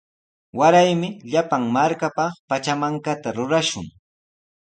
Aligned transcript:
Waraymi 0.57 1.09
llapan 1.31 1.63
markapaq 1.75 2.33
pachamankata 2.49 3.29
rurashun. 3.37 3.85